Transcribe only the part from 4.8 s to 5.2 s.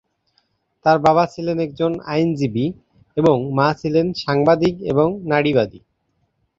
এবং